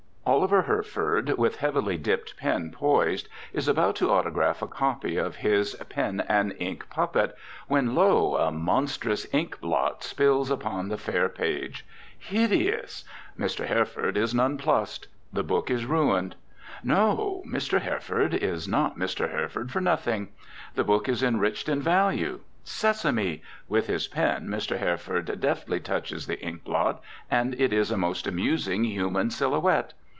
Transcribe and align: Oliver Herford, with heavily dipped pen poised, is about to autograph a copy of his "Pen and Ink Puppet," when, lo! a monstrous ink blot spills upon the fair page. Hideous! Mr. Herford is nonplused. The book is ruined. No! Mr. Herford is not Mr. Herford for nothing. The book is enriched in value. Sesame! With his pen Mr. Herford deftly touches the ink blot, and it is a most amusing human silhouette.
Oliver 0.23 0.61
Herford, 0.61 1.33
with 1.37 1.57
heavily 1.57 1.97
dipped 1.97 2.37
pen 2.37 2.71
poised, 2.71 3.27
is 3.53 3.67
about 3.67 3.95
to 3.97 4.09
autograph 4.11 4.61
a 4.61 4.67
copy 4.67 5.17
of 5.17 5.37
his 5.37 5.73
"Pen 5.89 6.23
and 6.29 6.55
Ink 6.59 6.89
Puppet," 6.89 7.35
when, 7.67 7.95
lo! 7.95 8.37
a 8.37 8.49
monstrous 8.49 9.27
ink 9.33 9.59
blot 9.59 10.03
spills 10.03 10.49
upon 10.49 10.87
the 10.87 10.97
fair 10.97 11.27
page. 11.27 11.85
Hideous! 12.17 13.03
Mr. 13.37 13.67
Herford 13.67 14.15
is 14.15 14.33
nonplused. 14.33 15.07
The 15.33 15.43
book 15.43 15.69
is 15.69 15.85
ruined. 15.85 16.35
No! 16.81 17.43
Mr. 17.45 17.81
Herford 17.81 18.33
is 18.33 18.67
not 18.69 18.97
Mr. 18.97 19.31
Herford 19.31 19.69
for 19.69 19.81
nothing. 19.81 20.29
The 20.75 20.85
book 20.85 21.09
is 21.09 21.23
enriched 21.23 21.67
in 21.67 21.81
value. 21.81 22.39
Sesame! 22.63 23.41
With 23.67 23.87
his 23.87 24.07
pen 24.07 24.47
Mr. 24.47 24.77
Herford 24.79 25.41
deftly 25.41 25.81
touches 25.81 26.27
the 26.27 26.39
ink 26.41 26.63
blot, 26.63 27.01
and 27.29 27.59
it 27.59 27.73
is 27.73 27.91
a 27.91 27.97
most 27.97 28.27
amusing 28.27 28.85
human 28.85 29.29
silhouette. 29.31 29.91